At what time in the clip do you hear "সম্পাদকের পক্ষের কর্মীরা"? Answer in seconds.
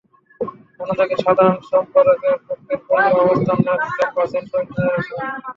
1.69-3.21